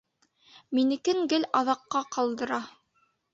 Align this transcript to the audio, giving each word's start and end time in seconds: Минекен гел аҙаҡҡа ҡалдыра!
Минекен 0.77 1.21
гел 1.33 1.45
аҙаҡҡа 1.61 2.03
ҡалдыра! 2.17 2.59